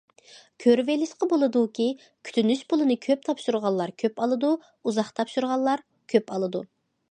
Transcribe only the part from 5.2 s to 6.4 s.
تاپشۇرغانلار كۆپ